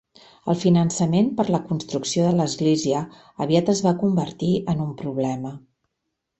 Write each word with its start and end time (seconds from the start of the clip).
El 0.51 0.55
finançament 0.61 1.29
per 1.41 1.45
a 1.49 1.53
la 1.55 1.59
construcció 1.67 2.25
de 2.29 2.33
l'església 2.39 3.03
aviat 3.47 3.71
es 3.77 3.85
va 3.89 3.95
convertir 4.03 4.53
en 4.75 4.85
un 4.89 4.93
problema. 5.07 5.57